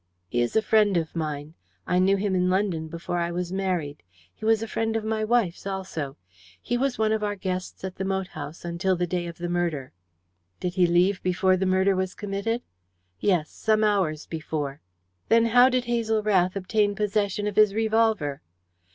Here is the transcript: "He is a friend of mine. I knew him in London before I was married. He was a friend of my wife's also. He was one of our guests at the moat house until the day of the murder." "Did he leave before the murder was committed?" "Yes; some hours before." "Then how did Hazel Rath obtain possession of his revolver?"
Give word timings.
"He 0.29 0.41
is 0.41 0.55
a 0.55 0.63
friend 0.63 0.97
of 0.97 1.15
mine. 1.15 1.53
I 1.85 1.99
knew 1.99 2.17
him 2.17 2.33
in 2.33 2.49
London 2.49 2.87
before 2.87 3.19
I 3.19 3.29
was 3.29 3.51
married. 3.53 4.01
He 4.33 4.43
was 4.43 4.63
a 4.63 4.67
friend 4.67 4.95
of 4.95 5.03
my 5.03 5.23
wife's 5.23 5.67
also. 5.67 6.17
He 6.59 6.75
was 6.75 6.97
one 6.97 7.11
of 7.11 7.23
our 7.23 7.35
guests 7.35 7.83
at 7.83 7.97
the 7.97 8.03
moat 8.03 8.29
house 8.29 8.65
until 8.65 8.95
the 8.95 9.05
day 9.05 9.27
of 9.27 9.37
the 9.37 9.47
murder." 9.47 9.91
"Did 10.59 10.73
he 10.73 10.87
leave 10.87 11.21
before 11.21 11.55
the 11.55 11.67
murder 11.67 11.95
was 11.95 12.15
committed?" 12.15 12.63
"Yes; 13.19 13.51
some 13.51 13.83
hours 13.83 14.25
before." 14.25 14.81
"Then 15.29 15.45
how 15.45 15.69
did 15.69 15.85
Hazel 15.85 16.23
Rath 16.23 16.55
obtain 16.55 16.95
possession 16.95 17.45
of 17.45 17.55
his 17.55 17.75
revolver?" 17.75 18.41